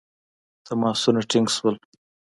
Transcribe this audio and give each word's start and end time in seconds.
تماسونه 0.65 1.21
ټینګ 1.29 1.47
شول. 1.55 1.75